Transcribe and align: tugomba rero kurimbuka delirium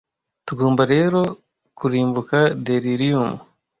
tugomba 0.47 0.81
rero 0.93 1.19
kurimbuka 1.77 2.37
delirium 2.65 3.31